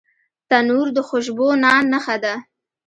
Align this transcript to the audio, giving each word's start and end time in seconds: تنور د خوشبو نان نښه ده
تنور 0.49 0.87
د 0.95 0.99
خوشبو 1.07 1.47
نان 1.63 1.83
نښه 1.91 2.15
ده 2.23 2.33